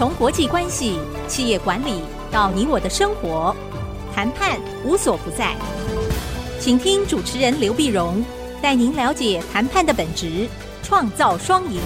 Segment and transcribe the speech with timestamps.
[0.00, 0.98] 从国际关系、
[1.28, 2.00] 企业管理
[2.30, 3.54] 到你我的生活，
[4.14, 5.54] 谈判无所不在。
[6.58, 8.24] 请听主持人刘碧荣
[8.62, 10.48] 带您了解谈判的本质，
[10.82, 11.82] 创造双赢。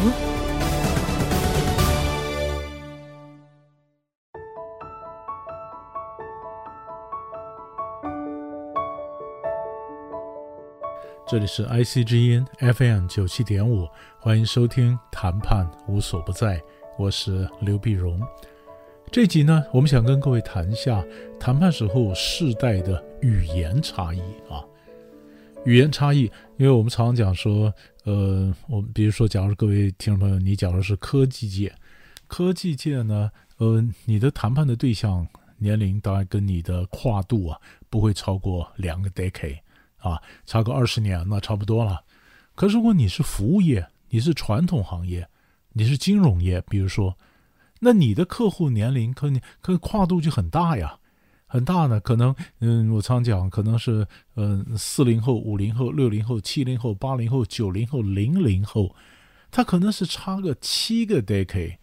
[11.26, 13.88] 这里是 IC 之音 FM 九七点五，
[14.20, 16.58] 欢迎收听《谈判无所不在》，
[16.96, 18.20] 我是刘碧荣。
[19.10, 21.04] 这集呢，我们想跟各位谈一下
[21.40, 24.62] 谈判时候世代的语言差异啊。
[25.64, 27.72] 语言差异，因为我们常常讲说，
[28.04, 31.74] 呃，我们比如说，假如各位听众朋友，你假如是科技界，
[32.28, 35.26] 科技界呢，呃，你的谈判的对象
[35.58, 39.58] 年龄大概跟你的跨度啊，不会超过两个 decade。
[39.98, 42.02] 啊，差个二十年那差不多了。
[42.54, 45.26] 可如果你是服务业，你是传统行业，
[45.74, 47.16] 你是金融业，比如说，
[47.80, 50.98] 那你的客户年龄可你可跨度就很大呀，
[51.46, 52.00] 很大呢。
[52.00, 58.94] 可能嗯，我常讲，可能是嗯四零后、五零后、六零后、七零后、八零后、九零后、零零后，
[59.50, 61.78] 他可能是差个七个 decade，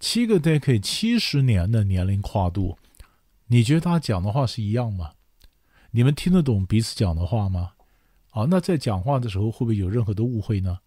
[0.00, 2.76] 七个 decade，七十年的年龄跨度，
[3.46, 5.12] 你觉得他讲的话是一样吗？
[5.92, 7.72] 你们听得懂彼此讲的话吗？
[8.30, 10.80] 啊，那在讲话的时候会不会有任何的误会呢？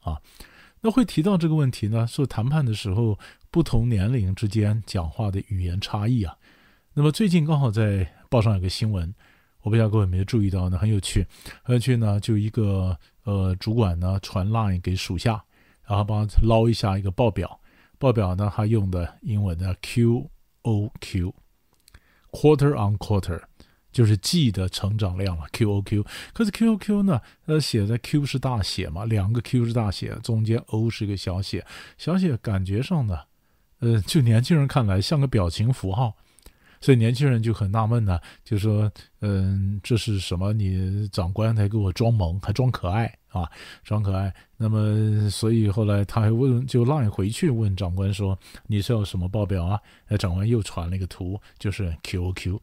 [0.00, 0.18] 啊，
[0.80, 2.06] 那会提到这个问题呢？
[2.06, 3.18] 说谈判的时候
[3.50, 6.36] 不同年龄之间讲话的语言差异啊。
[6.94, 9.12] 那么最近刚好在报上有个新闻，
[9.62, 10.78] 我不知道各位有没有注意到呢？
[10.78, 11.26] 很有趣，
[11.62, 12.20] 很有趣呢。
[12.20, 15.42] 就一个呃主管呢传 line 给属下，
[15.84, 17.58] 然后帮他捞一下一个报表，
[17.98, 20.30] 报表呢他用的英文的 Q
[20.62, 23.42] O Q，quarter on quarter。
[23.96, 26.04] 就是 G 的成长量了，QOQ。
[26.34, 27.18] 可是 QOQ 呢？
[27.46, 31.64] 呃，写在 Q 是大写嘛，两个 Q 是大写，中间 O 是一个小写。
[31.96, 33.20] 小写感觉上呢，
[33.78, 36.14] 呃，就年轻人看来像个表情符号，
[36.78, 40.52] 所以年轻人就很纳闷呢，就说：“嗯，这是什么？
[40.52, 43.50] 你长官还给我装萌，还装可爱啊，
[43.82, 52.60] 装可爱。”那么，所以后来他还问，就 line 回去问长官说：“你是要什么报表啊？”那长官又传了一个图，就是 QOQ。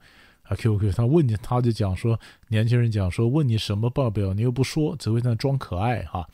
[0.55, 6.27] ，QQ，他问你，他就讲说，年轻人讲说，问你什么报表，你又不说，只会在那装可爱哈。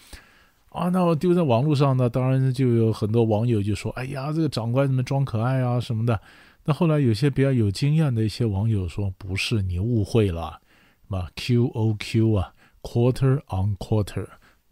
[0.70, 6.22] 啊，那我丢在网络上呢，当然就有很多网友就说，哎呀，这个长官怎么装可爱啊什么的。
[6.64, 10.62] 那后来有些比较有经验的一些网友说，不是，你误会了，
[11.08, 12.54] 嘛，QOQ 啊
[12.84, 14.28] ，quarter on quarter，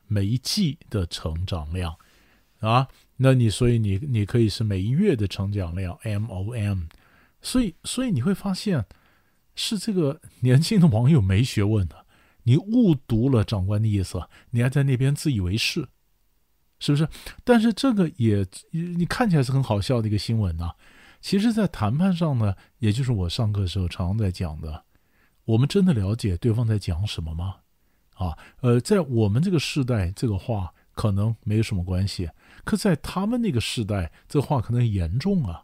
[0.06, 1.96] 每一季的成长量
[2.60, 6.84] 啊，那你所以你你可以是每一月的成长量，MOM，
[7.42, 8.86] 所以所以你会发现。
[9.58, 12.06] 是这个年轻的网友没学问的，
[12.44, 15.90] 你误读了长官的意思，你还在那边自以为是，
[16.80, 17.10] 是不是？
[17.44, 20.72] 但是这个也你看起来是很好笑的一个新闻呐。
[21.20, 24.86] 其实，在谈判上呢，也就是我上课的时候常常在讲的，
[25.46, 27.56] 我们真的了解对方在讲什么吗？
[28.14, 32.30] 啊，呃，在我们这个时代，这个话可能没有什么关系，
[32.64, 35.64] 可在他们那个时代，这话可能严重啊。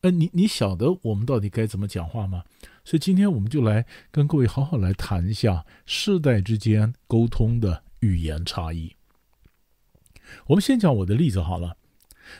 [0.00, 2.42] 呃，你你晓得我们到底该怎么讲话吗？
[2.84, 8.96] 所以今天我们就来跟各位好好来谈一下世代之间沟通的语言差异。
[10.46, 11.76] 我们先讲我的例子好了。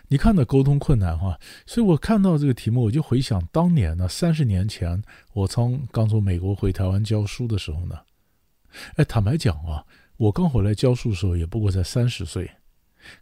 [0.08, 5.02] 你看到沟通困难哈，所以我看到这个题目，我就回想当年呢，三十年前
[5.34, 7.98] 我从刚从美国回台湾教书的时候呢，
[8.97, 9.84] 哎，坦白讲啊，
[10.16, 12.50] 我刚回来教书的时候也不过才三十岁，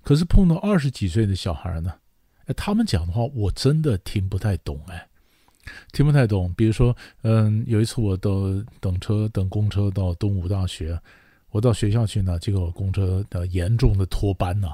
[0.03, 1.94] 可是碰到二十几岁的小孩呢。
[2.47, 5.09] 哎他们讲的话我真的听不太懂哎，
[5.93, 6.53] 听不太懂。
[6.56, 10.98] 比如说，嗯，有一次我都等车等公车到东吴大学，
[11.50, 14.69] 我到学校去呢，结果公车的严重的脱班呐，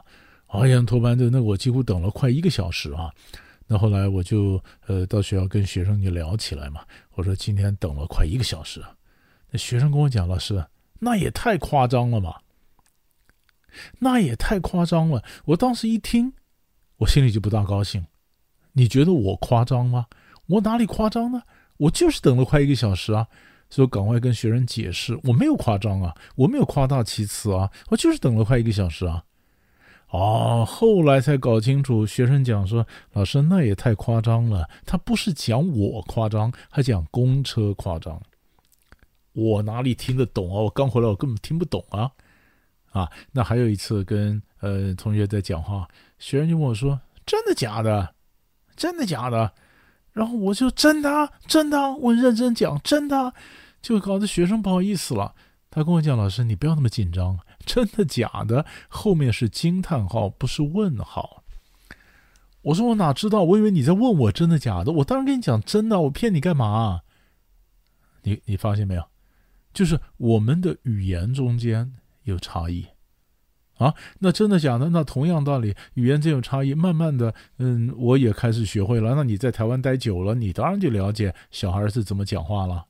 [0.47, 3.11] 啊，严重脱班的，那我几乎等了快一个小时啊。
[3.67, 6.83] 那后来我就呃到学校跟学生就聊起来嘛，
[7.15, 8.83] 我说今天等了快一个小时，
[9.51, 10.65] 那学生跟我讲，老师，
[11.01, 12.37] 那也太夸张了嘛，
[13.99, 15.23] 那也太夸张了。
[15.47, 16.33] 我当时一听。
[17.01, 18.07] 我心里就不大高兴，
[18.73, 20.07] 你觉得我夸张吗？
[20.47, 21.43] 我哪里夸张呢？
[21.79, 23.27] 我就是等了快一个小时啊，
[23.69, 29.25] 所以赶快跟学生解释，我没有夸张啊，我没有夸大其词啊，我就是等了快一个小时啊。
[30.11, 38.23] 哦，后来才搞清楚，学生讲说，老师那也太夸张了，他不是讲我夸张，还讲公车夸张。
[39.33, 40.63] 我哪里听得懂啊？
[40.63, 42.11] 我刚回来，我根本听不懂啊。
[42.93, 45.87] 啊，那还有一次跟呃同学在讲话。
[46.19, 48.15] 学生就问我说：“真的假的？
[48.77, 49.53] 真的假的？”
[50.17, 53.35] 然后我就：“真的，真的。”我认真讲：“真的。”
[53.83, 55.35] 就搞得学生不好意思了。
[55.69, 58.65] 他跟我讲：“老师，你不要那么紧张，真的假的？
[58.89, 61.43] 后面是惊叹号，不是问号。”
[62.65, 63.43] 我说我哪知道？
[63.43, 64.91] 我以为你在问我真的假的。
[64.91, 67.03] 我当然跟你讲真的，我骗你干嘛？
[68.23, 69.05] 你你发现没有？
[69.75, 71.93] 就是我们的语言中间
[72.23, 72.87] 有差异
[73.77, 73.95] 啊。
[74.19, 74.91] 那真的假的？
[74.91, 76.75] 那同样道理，语言这种差异。
[76.75, 79.15] 慢慢的，嗯，我也开始学会了。
[79.15, 82.87] 那你在台湾待久了，你当然就了解小孩是怎么讲话了。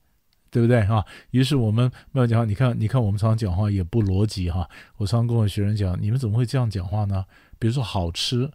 [0.48, 1.04] 对不对啊？
[1.32, 4.66] 于是我们没有讲话，你看，你看，我们常常讲话也不逻辑哈。
[4.96, 7.26] 我常常跟我学生讲，你们怎么会这样讲话呢？
[7.58, 8.50] 比如说好吃，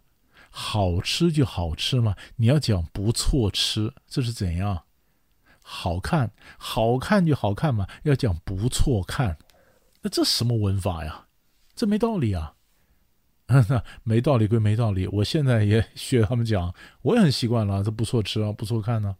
[0.50, 2.16] 好吃就好吃嘛。
[2.36, 4.82] 你要讲不错吃，这是怎样？
[5.62, 7.86] 好看，好看就好看嘛。
[8.02, 9.36] 要讲不错看，
[10.00, 11.26] 那这什么文法呀？
[11.74, 12.54] 这没道理啊！
[13.46, 17.82] 那 没道理归没道理，我现在也学他们讲，我也很习惯了。
[17.82, 19.16] 这不错吃啊，不错看呢。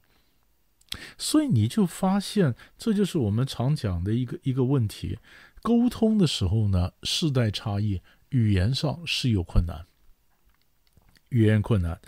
[1.17, 5.19] 所以你就发现，这就是我们常讲的一个一个问题：
[5.63, 8.01] 沟通的时候呢，世代差异，
[8.31, 9.87] 语言上是有困难，
[11.31, 12.01] 语言困难。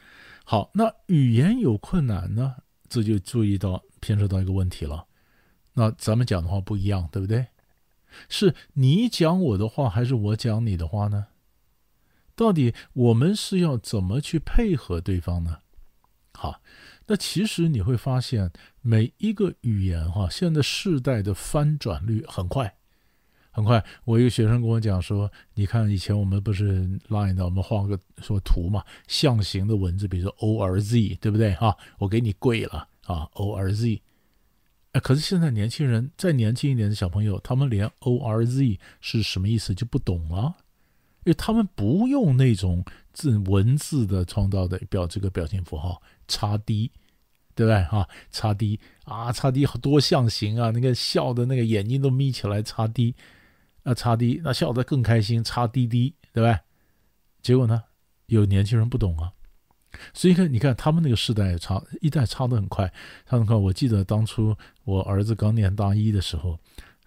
[0.44, 2.56] 好，那语言有困难呢，
[2.88, 5.06] 这就注意到牵扯到一个问题了。
[5.72, 7.46] 那咱们讲的话不一样，对不对？
[8.28, 11.26] 是你讲我的话，还是我讲你的话呢？
[12.36, 15.58] 到底我们是要怎么去配合对方呢？
[16.32, 16.60] 好。
[17.06, 18.50] 那其实你会发现，
[18.80, 22.76] 每一个语言哈，现在世代的翻转率很快，
[23.50, 23.84] 很快。
[24.06, 26.80] 我一个学生跟我讲说：“你看，以前我们不是
[27.10, 31.76] line 的，我们画个说图嘛，象形的文字，比如说 O R Z，对不对哈？
[31.98, 34.00] 我给你跪了啊，O R Z。
[34.94, 40.54] 哎，可是现在年轻人，再年轻一点的小朋友，他们连 O R Z 是什么意思就不懂了，
[41.24, 46.92] 因为他们不用那种字文字的创造的表这个表情符号。”叉 D，
[47.56, 48.08] 对不对哈？
[48.30, 53.16] 叉 D 啊，叉 D 好多象形啊，那个笑的那个眼睛都眯起来，叉 D
[53.82, 56.60] 啊，叉 D 那笑得更开心，叉滴滴，对吧？
[57.42, 57.82] 结果呢，
[58.26, 59.32] 有年轻人不懂啊，
[60.12, 62.92] 所以看你看他们那个世代差一代差得很快。
[63.26, 66.58] 他们看，我记得当初我儿子刚念大一的时候。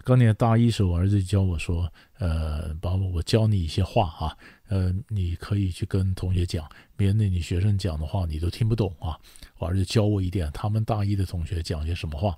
[0.04, 4.38] 刚念大一时候，我儿子教我说：“呃，爸，我教你一些话啊，
[4.70, 9.20] 呃，你可以去跟同学讲，别的你学生讲的话你都听不懂啊。”
[9.60, 12.34] 我儿子教我一点，他们大一的同学讲些什么话。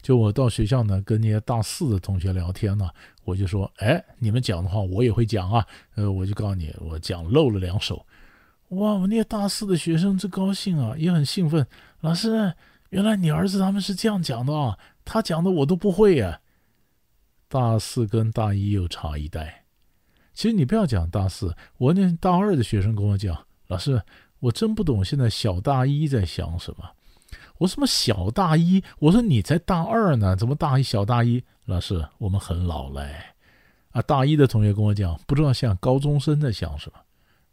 [0.00, 2.88] 就我到学校呢，跟那些大四的同学聊天呢，
[3.24, 8.06] 我就说：“哎，你们讲的话我也会讲啊。”呃，我就告诉你，我讲漏了两手。
[8.70, 11.66] 哇，我那些大四的学生真高兴啊，也很兴奋。
[12.00, 12.54] 老师，
[12.90, 16.40] 原来你儿子他们是这样讲的啊，他讲的我都不会呀。
[17.48, 19.64] 大四跟大一又差一代，
[20.32, 24.00] 其实你不要讲大四，我那大二的学生跟我讲，老师，
[24.38, 26.88] 我真不懂现在小大一在想什么。
[27.58, 28.82] 我什么小大一？
[29.00, 31.42] 我说你才大二呢，怎么大一小大一？
[31.64, 33.16] 老师，我们很老嘞。
[33.90, 36.98] 啊，大一的同学跟我讲，不知道像高中生在想什么，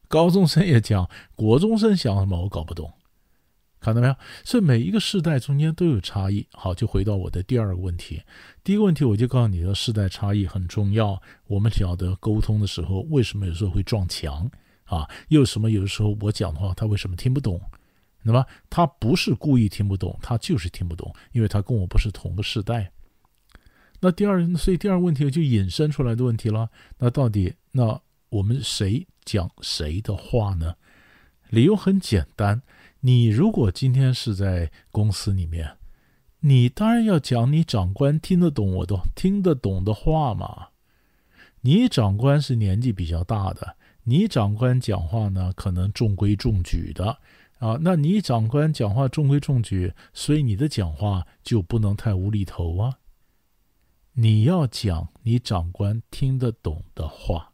[0.08, 2.92] 高中生也讲，国中生想什么，我搞不懂。
[3.80, 4.16] 看到没有？
[4.44, 6.48] 所以每一个世代中间都有差异。
[6.52, 8.22] 好，就回到我的第二个问题。
[8.64, 11.22] 第一个问题，我就告诉你的世代差异很重要。
[11.46, 14.50] 我们晓得沟通的时候，为什么有时候会撞墙
[14.86, 15.08] 啊？
[15.30, 17.62] 又什么有的时候我讲的话，他为什么听不懂？
[18.24, 22.92] 那么他不是故意听不懂，他就是听不懂，因为他跟我不是同个世代。
[24.02, 26.70] 那第二，所以第二个问题就引申出来的问题了。
[26.98, 30.76] 那到底那我们谁讲谁的话呢？
[31.50, 32.62] 理由很简单。
[33.02, 35.78] 你如果今天是在公司里面，
[36.42, 40.70] 你当然要讲你长官听得懂我的听得懂的话嘛。
[41.62, 47.20] 你长官是年纪比较大的，你长官讲话呢可能中规中矩的
[47.60, 47.78] 啊。
[47.82, 53.00] 那你长官讲话中规中矩，所以你的讲话就不能太无厘头啊。
[54.14, 57.54] 你要讲你长官听得懂的话。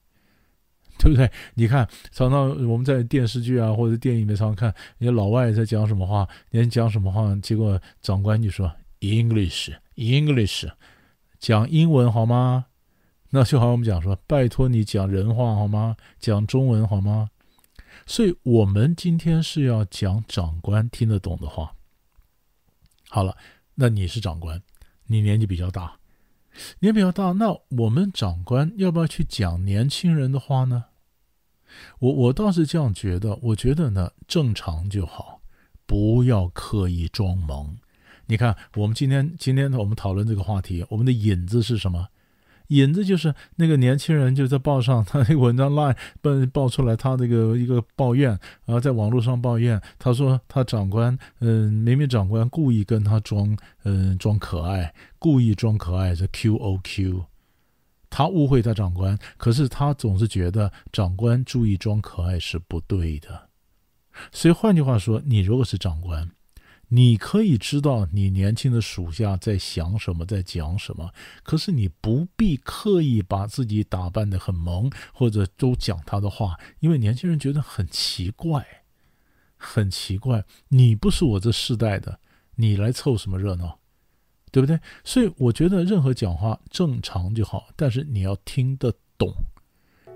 [1.05, 1.29] 对不对？
[1.55, 10.67] 你看，常常我们在电视剧啊或者电影里面常常看，人家老外在讲什么话，人家讲什么话，结果长官就说 English，English，
[11.39, 12.67] 讲英文好吗？
[13.31, 15.97] 那就好像我们讲说，拜托你讲人话好吗？
[16.19, 17.29] 讲中文好吗？
[18.05, 21.73] 所以我们今天是要讲长官听得懂的话。
[23.09, 23.35] 好了，
[23.75, 24.61] 那你是长官，
[25.07, 25.97] 你年纪比较大，
[26.79, 30.85] 年纪比较大，那我们长官要不要去讲年轻人的话呢？
[31.99, 35.41] 我我倒是这样觉得，我觉得呢，正常就好，
[35.85, 37.75] 不要刻意装萌。
[38.27, 42.07] 你看，我们今天今天，我们讨论这个话题，我们的引子是什么？
[42.69, 48.29] 引子就是那个年轻人就在报上， 他那个文章 line 报报出来，他那个一个抱怨，
[48.65, 57.25] 然后在网络上抱怨，他说他长官，嗯，明明长官故意跟他装，嗯，装可爱，故意装可爱，这 QOQ。
[58.15, 63.49] 他误会他长官，可是他总是觉得长官注意装可爱是不对的，
[64.31, 66.29] 所以换句话说，你如果是长官，
[66.89, 78.63] 你可以知道你年轻的属下在想什么，在讲什么，可是你不必刻意把自己打扮得很萌，或者都讲他的话，因为年轻人觉得很奇怪，
[79.57, 80.45] 很奇怪。
[80.67, 82.19] 你不是我这世代的，
[82.57, 83.79] 你来凑什么热闹，
[84.53, 84.79] 对不对？
[85.03, 89.33] 所以我觉得任何讲话正常就好，但是你要听得懂，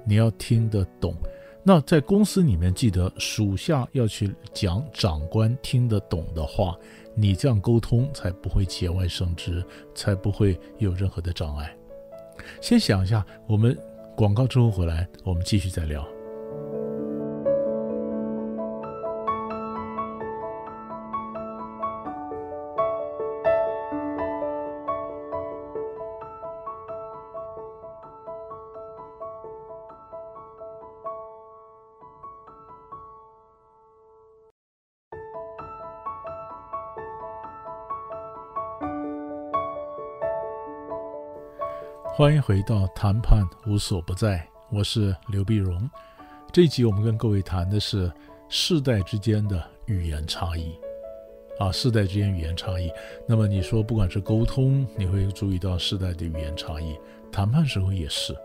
[0.06, 1.15] 你要听得懂。
[1.63, 6.77] 那在公司里面，记得属下要去讲长官听得懂的话，
[7.15, 9.65] 你这样沟通才不会节外生枝，
[9.96, 11.75] 才不会有任何的障碍。
[12.62, 13.75] 先想一下，我们
[14.15, 16.08] 广告之后回来，我们继续再聊。
[42.18, 45.88] 欢迎回到谈判无所不在，我是刘碧荣。
[46.52, 48.12] 这一集我们跟各位谈的是
[48.50, 50.76] 世代之间的语言差异
[51.60, 52.90] 啊，世代之间语言差异。
[53.28, 56.98] 那么你说，不管是沟通，你会注意到世代的语言差异，
[57.32, 58.36] 谈判时候也是。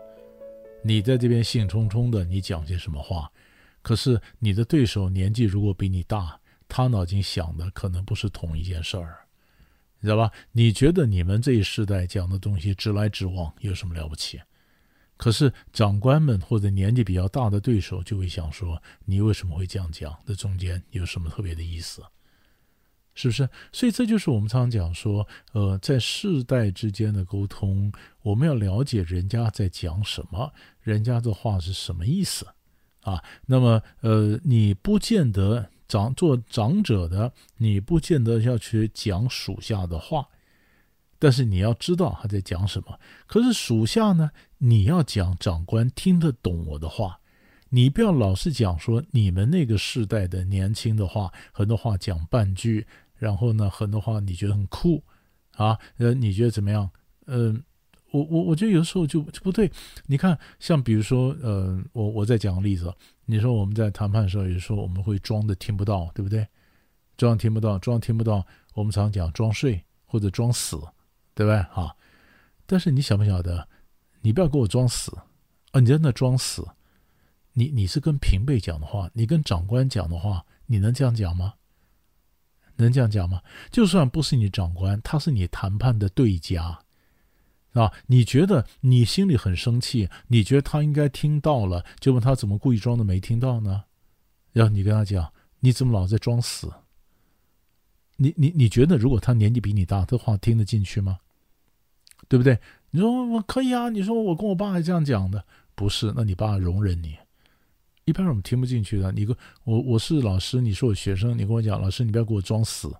[0.83, 3.27] 你在这边兴冲冲的，你讲些什么话？
[3.81, 6.39] 可是你的对手年纪如果比你大，
[6.69, 9.22] 他脑筋想的可能不是同一件事儿。
[10.03, 10.29] 你知道吧？
[10.51, 14.41] 你觉得你们这一世代讲的东西直来直往，有什么了不起？
[15.15, 20.13] 可是长官们或者年纪比较大的对手就会想说：你为什么会这样讲？
[20.27, 22.03] 这中间有什么特别的意思？
[23.15, 23.47] 是不是？
[23.71, 27.89] 所以这就是我们常常讲说，呃，在世代之间的沟通，
[28.23, 32.45] 我们要了解人家在讲什么，人家的话是什么意思
[33.03, 33.23] 啊？
[33.45, 35.69] 那么，呃，你不见得。
[35.87, 40.27] 长做长者的，你不见得要去讲属下的话，
[41.19, 42.99] 但是你要知道他在讲什么。
[43.27, 47.19] 可是属下呢，你要讲长官听得懂我的话，
[47.69, 52.85] 你不要老是讲说你们那个世代的年轻的话，很多话讲半句，
[53.15, 55.03] 然后呢，很多话你觉得很酷
[55.55, 56.89] 啊，呃，你觉得怎么样？
[57.25, 57.63] 嗯、
[58.13, 59.71] 我我我觉得有时候就就不对。
[60.05, 62.93] 你看，像比如说，呃，我我再讲个例子。
[63.25, 66.47] 你说我们在谈判的时候，有时候我们会装的听不到，对不对？
[67.17, 70.77] 装听不到，装听不到，我们常讲装睡或者装死，
[71.33, 71.59] 对不对？
[71.71, 71.95] 哈，
[72.67, 73.67] 但是你晓不晓得？
[74.21, 75.11] 你不要给我装死
[75.71, 75.79] 啊！
[75.79, 76.67] 你在那装死，
[77.53, 81.55] 你你是跟平辈讲的话，你跟长官讲的话，你能这样讲吗？
[82.75, 83.41] 能这样讲吗？
[83.71, 86.82] 就算不是你长官，他是你谈判的对家。
[87.73, 93.83] 啊，你觉得你心里很生气，你觉得他应该听到了，就问他怎么故意装的没听到呢？
[94.51, 96.71] 然后你跟他讲，你怎么老在装死？
[98.17, 101.17] 你你你觉得如果他年纪比你大，这话听得进去吗？
[102.29, 102.59] 对不对？
[102.91, 106.13] 你说我可以啊，你说我跟我爸还这样讲的，不是？
[106.15, 107.17] 那你爸容忍你？
[108.05, 109.11] 一般人我们听不进去的。
[109.11, 112.93] 你跟我我是老师，你是我学生，你跟我讲，老师你不要给我装死。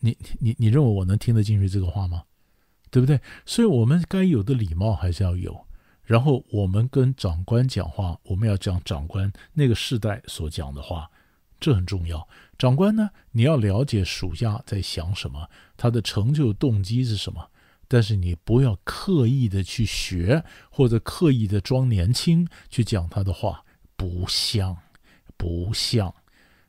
[0.00, 2.24] 你你你认为我能听得进去这个话吗？
[2.90, 3.20] 对不对？
[3.46, 5.66] 所以我们该有的礼貌还是要有。
[6.04, 11.08] 然后我们跟长官讲话，我们要讲长官那个世代所讲的话，
[11.60, 12.26] 这很重要。
[12.58, 17.48] 长官呢，你要了解属下在想什么，他的成就动机是什么。
[17.86, 23.64] 但是你不要刻意的去学，或者刻意的装年轻去讲他的话，
[23.96, 24.76] 不像，
[25.36, 26.12] 不像。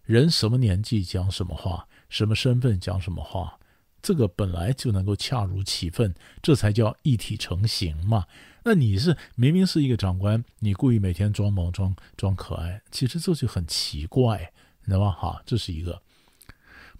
[0.04, 3.58] 人什么年纪讲什么话，什么身份讲什么话。
[4.02, 8.26] 这个本来就能够恰如其分，这才叫一体成型嘛。
[8.64, 14.54] 那你是明明是一个长官，你故意每天装萌装装可爱，其实这就很奇怪，
[14.86, 15.12] 你知道吧？
[15.12, 16.02] 哈，这是一个。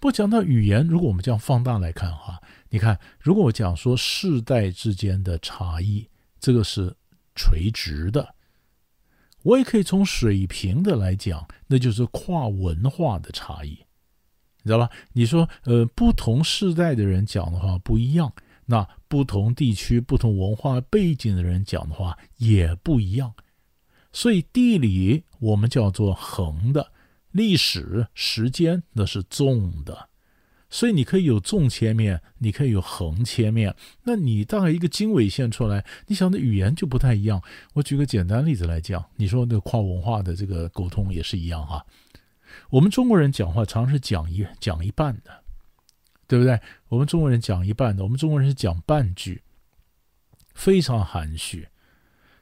[0.00, 2.40] 不讲到语言，如果我们这样放大来看哈，
[2.70, 6.08] 你看，如果我讲说世代之间的差异，
[6.40, 6.96] 这个是
[7.36, 8.34] 垂直的，
[9.42, 13.81] 我也可以从水平的来讲，那就是跨文化的差异。
[14.62, 14.90] 你知道吧？
[15.12, 18.32] 你说，呃，不同世代的人讲的话不一样，
[18.66, 23.34] 那不同地区、不同文化背景的人讲的话也不一样。
[24.12, 26.92] 所以地理我们叫做横的，
[27.30, 30.08] 历史时间那是纵的。
[30.68, 33.76] 所以你可以有纵切面，你可以有横切面。
[34.04, 37.42] 那你大概一个经纬线出来，你想的语言就不太一样。
[37.74, 41.84] 我举个简单例子来讲，你说那跨文化的这个沟通也是一样哈。
[42.72, 45.30] 我们中国人讲话常是讲一讲一半的，
[46.26, 46.58] 对不对？
[46.88, 49.42] 我们中国人讲一半的，我们中国人是讲半句，
[50.54, 51.68] 非常含蓄。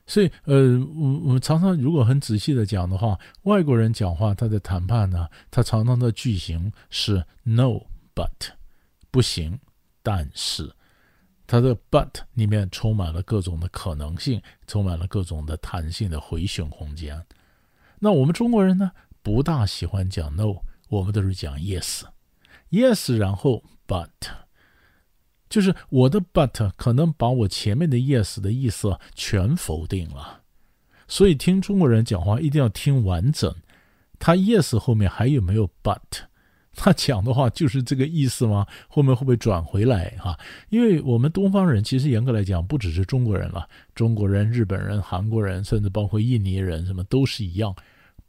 [0.07, 7.83] 所以，呃，我我们常常如果很仔细的讲的话，外国人讲话他的谈判呢，他常常的句型是 “no
[8.15, 8.53] but”，
[9.11, 9.59] 不行，
[10.01, 10.73] 但是，
[11.45, 17.21] 他的 “but” 里面充满了各种的可能性，充满了各种的弹性的回旋空间。
[17.99, 24.09] 那我们中国人呢，不大喜欢讲 “no”，我们都是讲 “yes”，“yes”，然后 “but”。
[25.49, 30.43] 就是我的 but 可能把我前面的 yes 的意思全否定了，
[31.09, 33.53] 所以听中国人讲话一定要听完整。
[34.21, 35.99] 他 yes 后面还有没有 but？
[36.73, 38.65] 他讲的话就是这个意思吗？
[38.89, 40.39] 后面会不会转回来哈？
[40.69, 47.75] 因为我们东方人其实严格来讲不只是中国人了，中国人、日本人、韩国人，甚至包括印尼人，什么都是一样，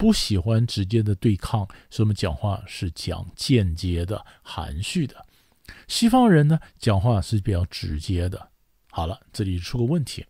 [0.01, 1.59] 不喜欢直接的对抗，
[1.91, 5.15] 所以我们讲话是讲间接的、含蓄的。
[5.87, 8.49] 西方人呢，讲话是比较直接的。
[8.89, 10.25] 好了，这里出个问题。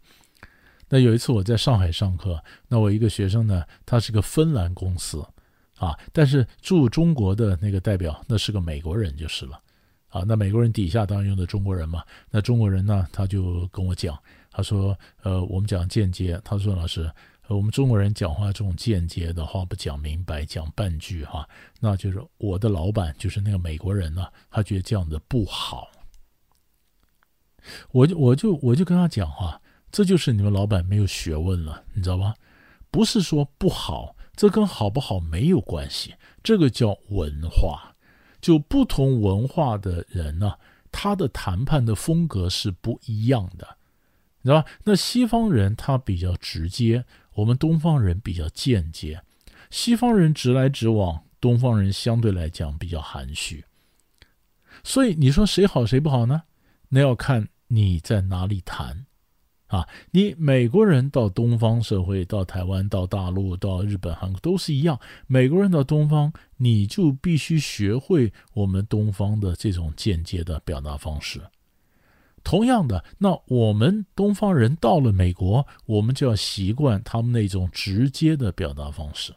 [0.89, 5.25] 那有一次我在上海上课，那我一个学生呢，他是个芬兰公司
[5.77, 9.57] 啊，但是驻中国的那个代表那是个美国人就是了
[10.09, 10.25] 啊。
[10.27, 12.03] 那美国人底下当然用的中国人嘛。
[12.29, 17.09] 那中国人呢，他就跟我讲，他说：“呃，我们讲间接。”他说：“老师。”
[17.55, 21.47] 我们中国人讲话这种间接的话不讲明白，讲半句哈，
[21.79, 25.89] 那就是我的老板就是那个美国人呢，他觉得这样子不好。
[27.91, 32.33] 我就我就我就跟他讲哈，这就是你们老板没有学问了，你知道吧？
[32.89, 37.95] 不是说不好，这跟好不好没有关系，这个叫文化。
[38.39, 40.55] 就不同文化的人呢，
[40.91, 43.67] 他的谈判的风格是不一样的，
[44.41, 44.67] 你知道吧？
[44.83, 47.05] 那西方人他比较直接。
[47.35, 49.21] 我们东方人比较间接，
[49.69, 53.65] 西方人直来直往，东方人相对来讲比较含蓄。
[54.83, 56.43] 所以你说谁好谁不好呢？
[56.89, 59.05] 那要看你在哪里谈
[59.67, 59.87] 啊。
[60.11, 64.99] 你美国人到东方社会，到台湾、到大陆、到日本、韩国都是一样。
[65.27, 71.41] 美国人到东方，你就必须学会我们东方的这种间接的表达方式。
[72.43, 79.33] 同样的，那我们东方人到了美国，我们就要习惯他们那种直接的表达方式，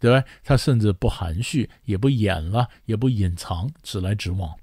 [0.00, 0.26] 对吧？
[0.42, 4.54] 他甚至不含蓄，也不演了，也不隐藏，直来直往。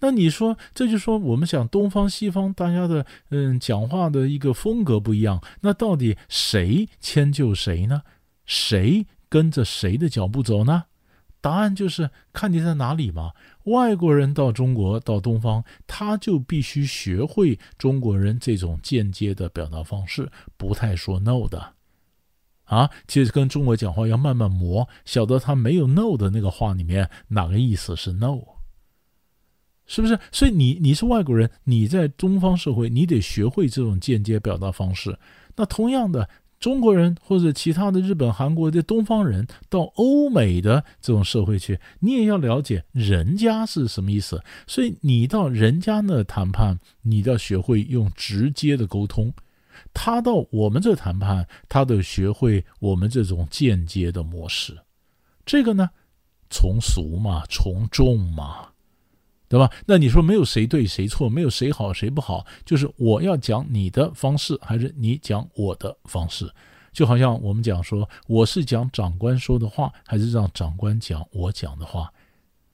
[0.00, 8.02] 那你说，这就说我们讲东方西方，大家的嗯讲话的一个风格不一样，那到底谁迁就谁呢？
[8.44, 10.84] 谁跟着谁的脚步走呢？
[11.40, 13.32] 答案就是看你在哪里嘛。
[13.66, 21.74] 外国人到中国到东方，他就必须学会中国人这种间接的表达方式，不太说 no 的，
[22.64, 28.40] 啊，其实跟中国讲话要慢慢磨，晓得他没有 no 的那个话里面哪个意思是 no，
[29.86, 30.18] 是不是？
[30.32, 35.18] 所以你你是外国人，你在东方社会，你得学会这种间接表达方式。
[35.56, 36.28] 那同样的。
[36.58, 44.42] 中国人或者其他的日本、韩国的东方人到欧美的这种社会去，你也要了解人家是什么意思。
[44.66, 49.30] 所以你到人家那谈判，你都要学会用直接的沟通；
[49.92, 54.76] 他到我们这谈判，他得学会我们这种间接的模式。
[55.44, 55.90] 这个呢，
[56.48, 58.68] 从俗嘛，从众嘛。
[59.48, 59.70] 对吧？
[59.86, 66.50] 那你说没有谁对谁错，没有谁好谁不好，就是我要讲你的方式，还是你讲我的方式？
[66.92, 72.10] 就好像我们讲说，我是讲长官说的话，还是让长官讲我讲的话？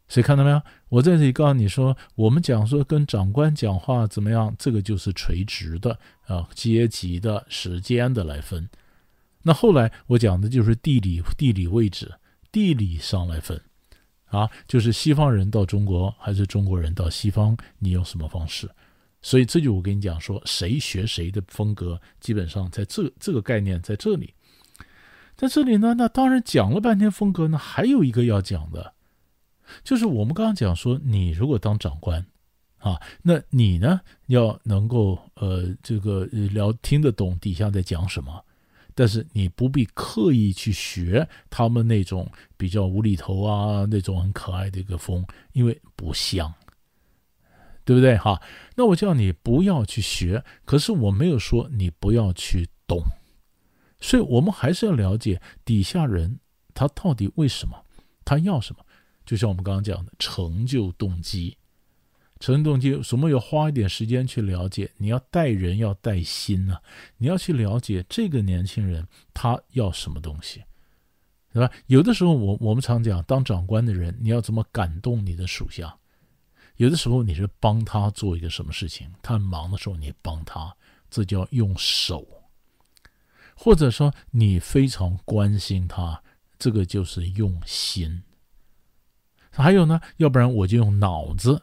[0.09, 0.61] 所以看到没有？
[0.91, 8.69] 我在这里告诉你说，我们讲说跟长官讲话怎么样，这个就是垂直的啊，阶级的、时间的来分。
[9.43, 12.13] 那后来我讲的就是地理地理位置、
[12.53, 13.61] 地理上来分。
[14.33, 18.69] 啊，就是西方人到中国，还是中国人到西方，你用什么方式？
[19.21, 24.33] 所以这就我跟你讲说，谁学谁的风格，基本上在这这个概念在这里，
[25.37, 28.95] 在这里呢，那当然讲了半天风格呢，还有一个要讲的，
[29.85, 32.27] 就是我们刚刚讲说，你如果当长官，
[32.79, 38.43] 啊，那你呢要能够呃这个聊听得懂底下在讲什么。
[38.95, 46.53] 但是你不必刻意去学他们那种比较无厘头啊，那种很可爱的一个风，因为不像，
[47.85, 48.17] 对不对？
[48.17, 48.41] 哈，
[48.77, 53.03] 那我叫你不要去学，可是我没有说你不要去懂，
[54.01, 56.39] 所以我们还是要了解底下人
[56.75, 57.85] 他到底为什么，
[58.25, 58.85] 他要什么，
[59.25, 61.57] 就像我们刚刚讲的成就动机。
[62.43, 64.91] 成动机，什么要花一点时间去了解？
[64.97, 66.83] 你要带人，要带心呐、啊！
[67.19, 70.65] 你要去了解这个年轻人他要什么东西，
[71.53, 71.73] 对吧？
[71.87, 75.97] 有的时候，我我们常讲，当长官的人，你要怎么感动你的属下？
[76.79, 80.75] 有的时候，你是帮他做一个什么事情，他忙的时候，你帮他，
[81.09, 82.27] 这叫用手，
[83.55, 86.21] 或者说你非常关心他，
[86.59, 88.25] 这个就是用心。
[89.53, 91.63] 还有呢，要不然我就用脑子。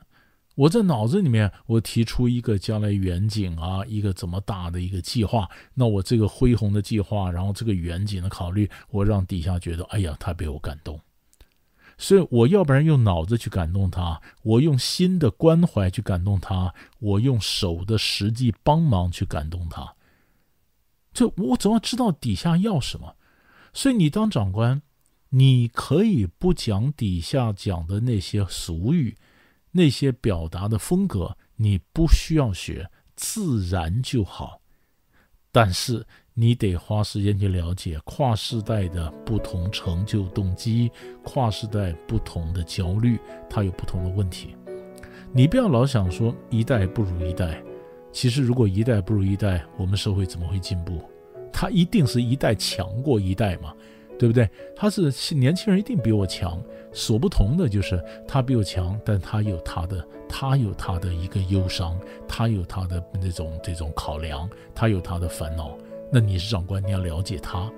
[0.59, 5.47] 我在脑子里面，我提出一个将来远景啊，一个怎么大的一个计划。
[5.73, 10.99] 那我这个恢宏的计划，然后这个远景的考虑，我让底下觉得，哎呀，他被我感动。
[11.97, 19.95] 所以我要不然用脑子去感动他，我用心的关怀去感动他，我用手的实际帮忙去感动他。
[21.13, 23.15] 这我总要知道底下要什么。
[23.73, 24.81] 所以你当长官，
[25.29, 29.15] 你可以不讲底下讲的那些俗语。
[29.71, 34.61] 那些表达的风格，你不需要学，自然就好。
[35.51, 40.91] 但是你得花时间去了解跨世代的不同成就动机，
[41.23, 44.55] 跨世代不同的焦虑，它有不同的问题。
[45.33, 47.63] 你不要老想说一代不如一代，
[48.11, 51.01] 其实如果一代不如一代，我们社会怎么会进步？
[51.51, 53.73] 它一定是一代强过一代嘛。
[54.19, 54.47] 对不对？
[54.75, 56.61] 他是年轻人，一定比我强。
[56.91, 65.77] 所不同的就是他比我强，但他有他的，他有他的一个忧伤，他有他的那种这种考量，他有他的烦恼。
[66.11, 67.71] 那你是长官，你要了解他。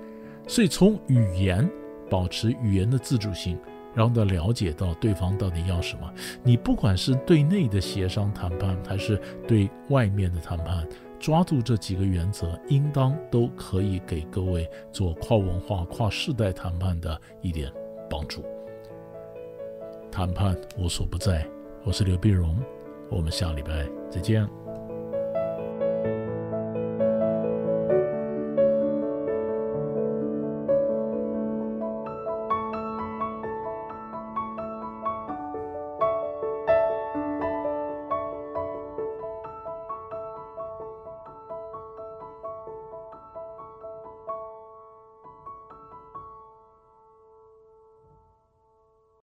[0.48, 1.70] 所以从语言
[2.10, 3.56] 保持语言的自主性，
[3.94, 6.12] 然后呢，了解到对方到底要什么。
[6.42, 10.84] 你不管是对内的协商谈判，还是对外面的谈判。
[11.22, 17.72] 抓住这几个原则，应当都可以给各位做跨文化、跨世代谈判的一点
[18.10, 18.44] 帮助。
[20.10, 21.46] 谈判无所不在，
[21.84, 22.58] 我是刘碧荣，
[23.08, 24.61] 我们下礼拜再见。